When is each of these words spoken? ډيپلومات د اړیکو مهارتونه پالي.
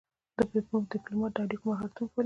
ډيپلومات 0.91 1.31
د 1.35 1.37
اړیکو 1.45 1.65
مهارتونه 1.69 2.07
پالي. 2.11 2.19